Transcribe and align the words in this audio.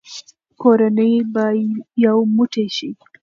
کورنۍ 0.61 1.13
به 1.33 1.45
یو 2.05 2.17
موټی 2.35 2.67
شي. 2.77 2.89